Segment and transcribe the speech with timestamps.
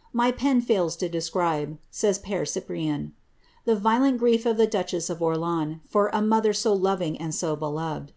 [0.00, 3.02] ^ My pen fails to describe,'' says Pcre Cyprian,
[3.64, 7.32] ^ the vioknt grief of the duchess of Orleans, for a mother so loving, and
[7.32, 8.12] to beloved."